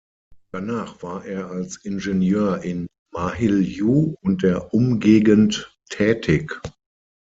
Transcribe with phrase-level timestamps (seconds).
[0.51, 6.59] Danach war er als Ingenieur in Mahiljou und der Umgegend tätig.